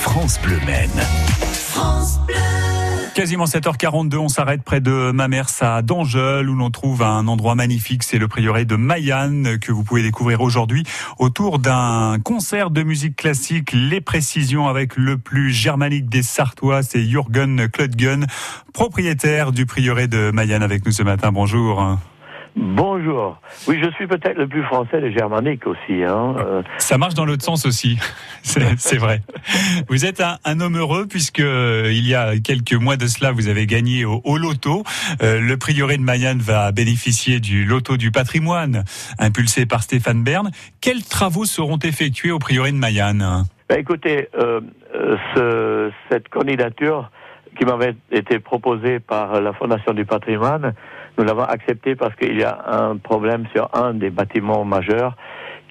France 0.00 0.40
Bleu 0.42 0.58
Maine. 0.66 0.90
France 1.52 2.20
Bleu. 2.26 2.34
Quasiment 3.14 3.44
7h42, 3.44 4.16
on 4.16 4.28
s'arrête 4.28 4.62
près 4.62 4.80
de 4.80 5.10
Mamers 5.12 5.44
à 5.60 5.82
Dangeul 5.82 6.48
où 6.48 6.54
l'on 6.54 6.70
trouve 6.70 7.02
un 7.02 7.28
endroit 7.28 7.54
magnifique, 7.54 8.02
c'est 8.02 8.18
le 8.18 8.26
prieuré 8.26 8.64
de 8.64 8.76
Mayanne 8.76 9.58
que 9.58 9.72
vous 9.72 9.84
pouvez 9.84 10.02
découvrir 10.02 10.40
aujourd'hui 10.40 10.84
autour 11.18 11.58
d'un 11.58 12.18
concert 12.24 12.70
de 12.70 12.82
musique 12.82 13.16
classique. 13.16 13.72
Les 13.72 14.00
précisions 14.00 14.68
avec 14.68 14.96
le 14.96 15.18
plus 15.18 15.52
germanique 15.52 16.08
des 16.08 16.22
Sartois, 16.22 16.82
c'est 16.82 17.04
Jürgen 17.04 17.68
Klödgen, 17.68 18.26
propriétaire 18.72 19.52
du 19.52 19.66
prieuré 19.66 20.08
de 20.08 20.30
Mayanne 20.30 20.62
avec 20.62 20.86
nous 20.86 20.92
ce 20.92 21.02
matin. 21.02 21.30
Bonjour. 21.30 21.98
Bonjour. 22.56 23.40
Oui, 23.68 23.78
je 23.82 23.90
suis 23.92 24.06
peut-être 24.06 24.36
le 24.36 24.48
plus 24.48 24.62
français 24.64 25.00
des 25.00 25.12
germaniques 25.12 25.66
aussi. 25.66 26.02
Hein. 26.02 26.34
Euh, 26.38 26.62
Ça 26.78 26.98
marche 26.98 27.14
dans 27.14 27.24
l'autre 27.24 27.44
sens 27.44 27.64
aussi, 27.64 27.98
c'est 28.42 28.96
vrai. 28.96 29.20
Vous 29.88 30.04
êtes 30.04 30.22
un, 30.44 30.60
homme 30.60 30.76
heureux 30.76 31.06
puisque 31.08 31.40
euh, 31.40 31.90
il 31.92 32.06
y 32.06 32.14
a 32.14 32.38
quelques 32.38 32.74
mois 32.74 32.96
de 32.96 33.06
cela, 33.06 33.30
vous 33.30 33.48
avez 33.48 33.66
gagné 33.66 34.04
au, 34.04 34.36
loto. 34.36 34.82
Euh, 35.22 35.40
le 35.40 35.56
prieuré 35.56 35.96
de 35.96 36.02
Mayenne 36.02 36.40
va 36.40 36.72
bénéficier 36.72 37.38
du 37.38 37.64
loto 37.64 37.96
du 37.96 38.10
patrimoine 38.10 38.84
impulsé 39.18 39.64
par 39.66 39.82
Stéphane 39.82 40.24
Bern. 40.24 40.50
Quels 40.80 41.04
travaux 41.04 41.44
seront 41.44 41.78
effectués 41.78 42.32
au 42.32 42.38
prieuré 42.38 42.72
de 42.72 42.76
Mayenne 42.76 43.44
Écoutez, 43.74 44.28
ce, 45.34 45.92
cette 46.10 46.28
candidature 46.28 47.10
qui 47.56 47.64
m'avait 47.64 47.94
été 48.10 48.40
proposée 48.40 48.98
par 48.98 49.40
la 49.40 49.52
Fondation 49.52 49.92
du 49.92 50.04
patrimoine 50.04 50.74
nous 51.20 51.26
l'avons 51.26 51.44
accepté 51.44 51.96
parce 51.96 52.14
qu'il 52.16 52.38
y 52.40 52.44
a 52.44 52.58
un 52.66 52.96
problème 52.96 53.44
sur 53.54 53.68
un 53.74 53.92
des 53.92 54.08
bâtiments 54.08 54.64
majeurs 54.64 55.16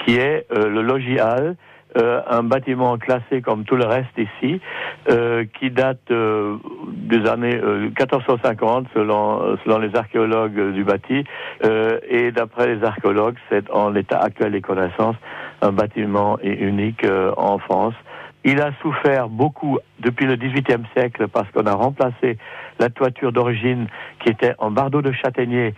qui 0.06 0.16
est 0.16 0.46
euh, 0.52 0.70
le 0.70 0.84
logis 0.84 1.20
hall, 1.20 1.56
euh, 1.98 2.22
un 2.30 2.44
bâtiment 2.44 3.00
classé 3.00 3.42
comme 3.42 3.64
tout 3.64 3.76
le 3.76 3.86
reste 3.86 4.16
ici, 4.16 4.62
euh, 5.10 5.46
qui 5.60 5.72
date 5.72 6.12
des 6.12 7.28
années 7.28 7.60
1450 7.60 8.90
selon, 8.94 9.58
selon 9.66 9.80
les 9.80 9.96
archéologues 9.96 10.72
du 10.72 10.84
bâti, 10.84 11.24
et 11.64 12.32
d'après 12.32 12.76
les 12.76 12.84
archéologues, 12.84 13.38
c'est 13.50 13.72
en 13.72 13.90
l'état 13.90 14.20
actuel 14.20 14.52
des 14.52 14.62
connaissances 14.62 15.16
un 15.64 15.72
bâtiment 15.72 16.38
unique 16.44 17.06
en 17.38 17.58
France. 17.58 17.96
Il 18.46 18.62
a 18.62 18.72
souffert 18.82 19.28
beaucoup 19.28 19.80
depuis 20.00 20.26
le 20.26 20.38
XVIIIe 20.38 20.86
siècle 20.96 21.28
parce 21.28 21.50
qu'on 21.52 21.66
a 21.66 21.74
remplacé 21.74 22.38
la 22.80 22.90
toiture 22.90 23.34
d'origine 23.34 23.88
qui 24.24 24.30
était 24.30 24.56
en 24.60 24.72
bardeau 24.72 25.02
de 25.02 25.12
châtaignier 25.12 25.74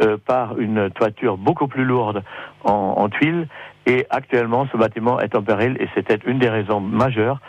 euh, 0.00 0.16
par 0.24 0.58
une 0.58 0.90
toiture 0.90 1.36
beaucoup 1.36 1.68
plus 1.68 1.84
lourde 1.84 2.22
en, 2.64 2.94
en 2.96 3.08
tuiles. 3.10 3.48
Et 3.84 4.06
actuellement, 4.10 4.66
ce 4.72 4.76
bâtiment 4.76 5.20
est 5.20 5.34
en 5.34 5.42
péril 5.42 5.76
et 5.78 5.88
c'était 5.94 6.18
une 6.26 6.38
des 6.38 6.48
raisons 6.48 6.80
majeures 6.80 7.40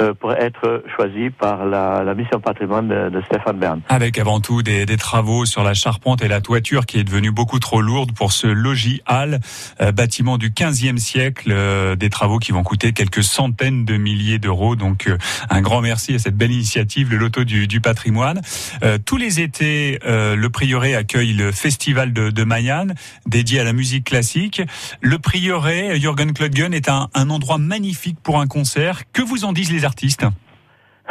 euh, 0.00 0.14
pour 0.14 0.32
être 0.32 0.82
choisi 0.96 1.28
par 1.28 1.66
la, 1.66 2.02
la 2.02 2.14
mission 2.14 2.40
patrimoine 2.40 2.88
de, 2.88 3.10
de, 3.10 3.20
Stéphane 3.26 3.58
Bern. 3.58 3.80
Avec 3.90 4.18
avant 4.18 4.40
tout 4.40 4.62
des, 4.62 4.86
des, 4.86 4.96
travaux 4.96 5.44
sur 5.44 5.62
la 5.62 5.74
charpente 5.74 6.22
et 6.22 6.28
la 6.28 6.40
toiture 6.40 6.86
qui 6.86 6.98
est 6.98 7.04
devenue 7.04 7.30
beaucoup 7.30 7.58
trop 7.58 7.82
lourde 7.82 8.12
pour 8.12 8.32
ce 8.32 8.46
logis 8.46 9.02
hall, 9.06 9.40
euh, 9.82 9.92
bâtiment 9.92 10.38
du 10.38 10.48
15e 10.48 10.96
siècle, 10.96 11.50
euh, 11.52 11.94
des 11.94 12.08
travaux 12.08 12.38
qui 12.38 12.52
vont 12.52 12.62
coûter 12.62 12.92
quelques 12.94 13.22
centaines 13.22 13.84
de 13.84 13.98
milliers 13.98 14.38
d'euros. 14.38 14.76
Donc 14.76 15.10
un 15.50 15.60
grand 15.60 15.82
merci 15.82 16.14
à 16.14 16.18
cette 16.18 16.36
belle 16.38 16.52
initiative, 16.52 17.10
le 17.10 17.18
loto 17.18 17.44
du, 17.44 17.66
du 17.66 17.80
patrimoine. 17.82 18.40
tous 19.04 19.18
les 19.18 19.40
étés, 19.40 19.98
le 20.04 20.48
prieuré 20.48 20.94
accueille 20.94 21.34
le 21.34 21.52
festival 21.52 22.14
de, 22.14 22.30
de 22.30 22.44
Mayenne, 22.44 22.94
dédié 23.26 23.60
à 23.60 23.64
la 23.64 23.72
musique 23.72 24.04
classique. 24.04 24.62
Le 25.02 25.18
prieuré, 25.18 26.00
Jürgen 26.00 26.32
Klödgen, 26.32 26.72
est 26.72 26.88
un, 26.88 27.08
un 27.14 27.30
endroit 27.30 27.58
magnifique 27.58 28.18
pour 28.22 28.40
un 28.40 28.46
concert. 28.46 29.02
Que 29.12 29.22
vous 29.22 29.44
en 29.44 29.52
disent 29.52 29.72
les 29.72 29.81
artistes 29.84 30.26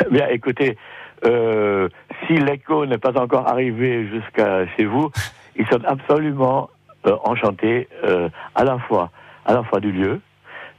Bien, 0.09 0.27
écoutez, 0.29 0.77
euh, 1.25 1.89
si 2.25 2.33
l'écho 2.33 2.85
n'est 2.85 2.97
pas 2.97 3.19
encore 3.19 3.47
arrivé 3.47 4.07
jusqu'à 4.07 4.65
chez 4.75 4.85
vous, 4.85 5.11
ils 5.55 5.67
sont 5.67 5.83
absolument 5.85 6.69
euh, 7.05 7.15
enchantés 7.23 7.87
euh, 8.03 8.29
à 8.55 8.63
la 8.63 8.79
fois 8.79 9.11
à 9.45 9.53
la 9.53 9.63
fois 9.63 9.79
du 9.79 9.91
lieu, 9.91 10.21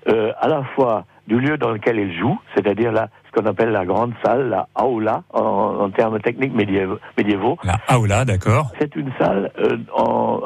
à 0.06 0.46
la 0.46 0.62
fois 0.76 1.04
du 1.26 1.38
lieu 1.40 1.58
dans 1.58 1.70
lequel 1.70 1.98
ils 1.98 2.16
jouent, 2.16 2.38
c'est-à-dire 2.54 2.92
là 2.92 3.08
ce 3.26 3.32
qu'on 3.32 3.46
appelle 3.46 3.70
la 3.70 3.84
grande 3.84 4.12
salle, 4.24 4.50
la 4.50 4.68
aula 4.80 5.24
en, 5.32 5.90
termes 5.90 6.20
techniques 6.20 6.54
médiévaux. 6.54 7.58
La 7.64 7.98
aula, 7.98 8.24
d'accord. 8.24 8.70
C'est 8.78 8.94
une 8.94 9.10
salle 9.18 9.50
en, 9.92 10.40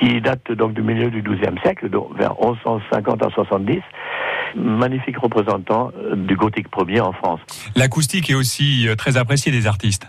qui 0.00 0.20
date 0.20 0.50
donc 0.52 0.74
du 0.74 0.82
milieu 0.82 1.08
du 1.08 1.22
XIIe 1.22 1.56
siècle, 1.62 1.88
donc 1.88 2.16
vers 2.18 2.34
1150 2.40 3.24
à 3.24 3.30
70 3.30 3.80
magnifique 4.56 5.18
représentant 5.18 5.90
euh, 5.96 6.14
du 6.16 6.36
gothique 6.36 6.68
premier 6.68 7.00
en 7.00 7.12
France. 7.12 7.40
L'acoustique 7.76 8.30
est 8.30 8.34
aussi 8.34 8.88
euh, 8.88 8.94
très 8.94 9.16
appréciée 9.16 9.52
des 9.52 9.66
artistes. 9.66 10.06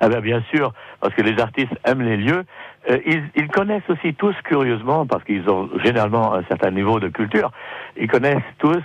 Ah 0.00 0.08
ben 0.08 0.20
bien 0.20 0.42
sûr, 0.52 0.72
parce 1.00 1.14
que 1.14 1.22
les 1.22 1.40
artistes 1.40 1.72
aiment 1.84 2.02
les 2.02 2.16
lieux. 2.16 2.44
Euh, 2.90 2.98
ils, 3.06 3.22
ils, 3.36 3.48
connaissent 3.48 3.88
aussi 3.88 4.14
tous, 4.14 4.34
curieusement, 4.44 5.06
parce 5.06 5.22
qu'ils 5.22 5.48
ont 5.48 5.70
généralement 5.84 6.34
un 6.34 6.42
certain 6.44 6.72
niveau 6.72 6.98
de 6.98 7.08
culture, 7.08 7.52
ils 7.96 8.08
connaissent 8.08 8.42
tous 8.58 8.82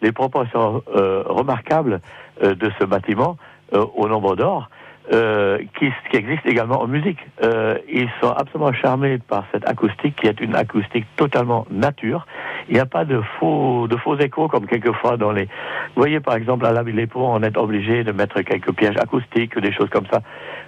les 0.00 0.12
proportions 0.12 0.82
remarquables 0.86 2.00
de 2.40 2.70
ce 2.78 2.84
bâtiment 2.84 3.36
au 3.72 4.06
nombre 4.08 4.36
d'or. 4.36 4.68
Euh, 5.12 5.58
qui, 5.76 5.86
qui, 6.08 6.16
existe 6.16 6.46
également 6.46 6.82
en 6.82 6.86
musique. 6.86 7.18
Euh, 7.42 7.76
ils 7.92 8.08
sont 8.20 8.30
absolument 8.30 8.72
charmés 8.72 9.18
par 9.18 9.44
cette 9.50 9.66
acoustique 9.68 10.14
qui 10.14 10.28
est 10.28 10.38
une 10.40 10.54
acoustique 10.54 11.04
totalement 11.16 11.66
nature. 11.68 12.26
Il 12.68 12.74
n'y 12.74 12.80
a 12.80 12.86
pas 12.86 13.04
de 13.04 13.20
faux, 13.40 13.88
de 13.88 13.96
faux 13.96 14.16
échos 14.18 14.46
comme 14.46 14.66
quelquefois 14.66 15.16
dans 15.16 15.32
les. 15.32 15.46
Vous 15.46 15.96
voyez 16.02 16.20
par 16.20 16.36
exemple 16.36 16.64
à 16.64 16.70
la 16.70 16.84
Ville 16.84 17.08
on 17.14 17.42
est 17.42 17.56
obligé 17.56 18.04
de 18.04 18.12
mettre 18.12 18.40
quelques 18.42 18.72
pièges 18.72 18.96
acoustiques 18.98 19.56
ou 19.56 19.60
des 19.60 19.72
choses 19.72 19.88
comme 19.90 20.06
ça. 20.12 20.20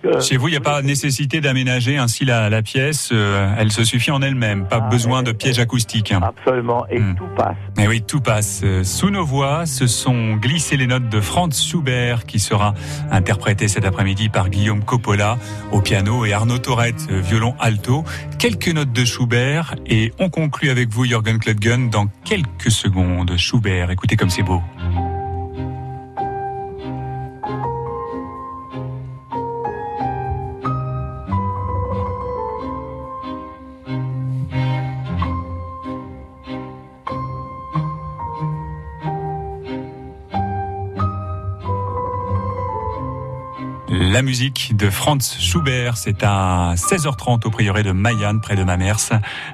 Euh, 0.04 0.20
Chez 0.20 0.38
vous, 0.38 0.48
il 0.48 0.52
n'y 0.52 0.56
a 0.56 0.60
pas 0.60 0.82
nécessité 0.82 1.40
d'aménager 1.40 1.98
ainsi 1.98 2.24
la, 2.24 2.50
la 2.50 2.62
pièce. 2.62 3.10
Euh, 3.12 3.54
elle 3.58 3.70
se 3.70 3.84
suffit 3.84 4.10
en 4.10 4.22
elle-même. 4.22 4.66
Pas 4.66 4.80
ah, 4.82 4.90
besoin 4.90 5.22
de 5.22 5.30
pièges 5.30 5.60
acoustiques. 5.60 6.12
Absolument. 6.20 6.84
Et 6.90 6.98
hmm. 6.98 7.14
tout 7.14 7.28
passe. 7.36 7.56
Et 7.78 7.86
oui, 7.86 8.02
tout 8.02 8.20
passe. 8.20 8.64
Sous 8.82 9.10
nos 9.10 9.24
voix, 9.24 9.66
ce 9.66 9.86
sont 9.86 10.34
glissées 10.34 10.76
les 10.76 10.88
notes 10.88 11.08
de 11.08 11.20
Franz 11.20 11.62
Schubert 11.62 12.24
qui 12.24 12.40
sera 12.40 12.74
interprété 13.12 13.68
cet 13.68 13.84
après-midi 13.84 14.21
par 14.28 14.50
Guillaume 14.50 14.84
Coppola 14.84 15.38
au 15.72 15.80
piano 15.80 16.24
et 16.24 16.32
Arnaud 16.32 16.58
Tourette, 16.58 17.10
violon 17.10 17.54
alto. 17.58 18.04
Quelques 18.38 18.68
notes 18.68 18.92
de 18.92 19.04
Schubert 19.04 19.74
et 19.86 20.12
on 20.18 20.28
conclut 20.30 20.70
avec 20.70 20.90
vous, 20.90 21.04
Jürgen 21.04 21.38
Klödgen, 21.38 21.90
dans 21.90 22.06
quelques 22.24 22.70
secondes. 22.70 23.36
Schubert, 23.36 23.90
écoutez 23.90 24.16
comme 24.16 24.30
c'est 24.30 24.42
beau. 24.42 24.62
La 43.94 44.22
musique 44.22 44.74
de 44.74 44.88
Franz 44.88 45.36
Schubert, 45.38 45.98
c'est 45.98 46.22
à 46.22 46.72
16h30 46.76 47.46
au 47.46 47.50
prieuré 47.50 47.82
de 47.82 47.92
Mayenne, 47.92 48.40
près 48.40 48.56
de 48.56 48.64
Mamers. 48.64 49.10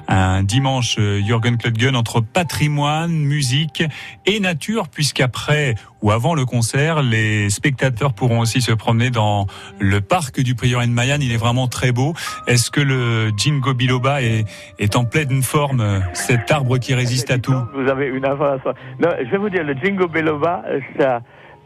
Un 0.07 0.43
dimanche, 0.43 0.95
euh, 0.97 1.19
Jürgen 1.21 1.57
Klödgen 1.57 1.93
entre 1.93 2.21
patrimoine, 2.21 3.11
musique 3.11 3.83
et 4.25 4.39
nature, 4.39 4.87
puisqu'après 4.87 5.75
ou 6.01 6.11
avant 6.11 6.35
le 6.35 6.45
concert, 6.45 7.03
les 7.03 7.49
spectateurs 7.49 8.13
pourront 8.13 8.39
aussi 8.39 8.61
se 8.61 8.71
promener 8.71 9.09
dans 9.09 9.45
le 9.77 9.99
parc 9.99 10.39
du 10.39 10.55
prieuré 10.55 10.87
de 10.87 10.93
Mayenne. 10.93 11.21
Il 11.21 11.33
est 11.33 11.37
vraiment 11.37 11.67
très 11.67 11.91
beau. 11.91 12.13
Est-ce 12.47 12.71
que 12.71 12.79
le 12.79 13.33
Jingo 13.35 13.73
Biloba 13.73 14.21
est, 14.21 14.45
est 14.79 14.95
en 14.95 15.03
pleine 15.03 15.43
forme, 15.43 16.01
cet 16.13 16.49
arbre 16.49 16.77
qui 16.77 16.93
résiste 16.93 17.29
à 17.29 17.39
tout? 17.39 17.61
Vous 17.73 17.89
avez 17.89 18.07
une 18.07 18.25
information. 18.25 18.73
Non, 19.01 19.09
je 19.19 19.29
vais 19.29 19.37
vous 19.37 19.49
dire, 19.49 19.65
le 19.65 19.73
Jingo 19.73 20.07
Biloba, 20.07 20.63
ça 20.97 21.19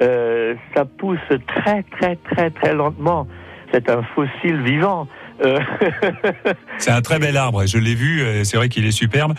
euh, 0.04 0.56
ça 0.76 0.86
pousse 0.86 1.20
très 1.48 1.84
très 1.84 2.16
très 2.18 2.50
très 2.50 2.74
lentement. 2.74 3.28
C'est 3.72 3.90
un 3.90 4.04
fossile 4.16 4.62
vivant. 4.62 5.08
Euh, 5.44 5.60
c'est 6.78 6.92
un 6.92 7.02
très 7.02 7.18
bel 7.18 7.36
arbre, 7.38 7.66
je 7.66 7.80
l'ai 7.80 7.96
vu, 7.96 8.22
euh, 8.22 8.44
c'est 8.44 8.56
vrai 8.56 8.70
qu'il 8.70 8.86
est 8.86 8.92
superbe. 8.92 9.34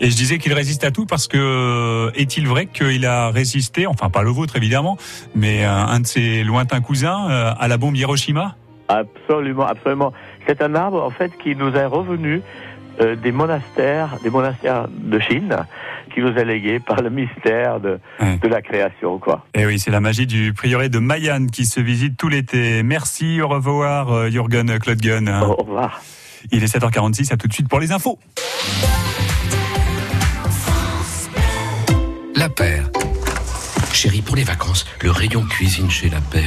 Et 0.00 0.10
je 0.10 0.16
disais 0.16 0.38
qu'il 0.38 0.52
résiste 0.52 0.82
à 0.82 0.90
tout 0.90 1.06
parce 1.06 1.28
que 1.28 2.10
est-il 2.16 2.48
vrai 2.48 2.66
qu'il 2.66 3.06
a 3.06 3.30
résisté, 3.30 3.86
enfin 3.86 4.10
pas 4.10 4.22
le 4.22 4.30
vôtre 4.30 4.56
évidemment, 4.56 4.96
mais 5.36 5.64
un 5.64 6.00
de 6.00 6.06
ses 6.06 6.42
lointains 6.42 6.80
cousins 6.80 7.28
à 7.28 7.68
la 7.68 7.76
bombe 7.76 7.96
Hiroshima? 7.96 8.56
Absolument, 8.88 9.66
absolument. 9.66 10.12
C'est 10.46 10.60
un 10.60 10.74
arbre 10.74 11.02
en 11.02 11.10
fait 11.10 11.30
qui 11.38 11.54
nous 11.54 11.74
est 11.76 11.86
revenu 11.86 12.42
des 13.00 13.30
monastères, 13.30 14.16
des 14.24 14.30
monastères 14.30 14.88
de 14.88 15.20
Chine 15.20 15.56
qui 16.08 16.20
nous 16.20 16.36
est 16.36 16.44
légué 16.44 16.80
par 16.80 17.00
le 17.02 17.10
mystère 17.10 17.80
de, 17.80 17.98
de 18.20 18.48
la 18.48 18.62
création. 18.62 19.18
Quoi. 19.18 19.44
Et 19.54 19.60
eh 19.60 19.66
oui, 19.66 19.78
c'est 19.78 19.90
la 19.90 20.00
magie 20.00 20.26
du 20.26 20.52
prieuré 20.52 20.88
de 20.88 20.98
Mayenne 20.98 21.50
qui 21.50 21.64
se 21.64 21.80
visite 21.80 22.16
tout 22.16 22.28
l'été. 22.28 22.82
Merci, 22.82 23.40
au 23.40 23.48
revoir 23.48 24.12
euh, 24.12 24.30
Jürgen 24.30 24.78
Klödgen. 24.78 25.28
Au 25.28 25.54
revoir. 25.54 26.00
Il 26.50 26.62
est 26.62 26.74
7h46, 26.74 27.32
à 27.32 27.36
tout 27.36 27.48
de 27.48 27.52
suite 27.52 27.68
pour 27.68 27.80
les 27.80 27.92
infos. 27.92 28.18
La 32.34 32.48
paire 32.48 32.88
Chérie, 33.92 34.22
pour 34.22 34.36
les 34.36 34.44
vacances, 34.44 34.86
le 35.02 35.10
rayon 35.10 35.42
cuisine 35.42 35.90
chez 35.90 36.08
La 36.08 36.20
Paix 36.20 36.44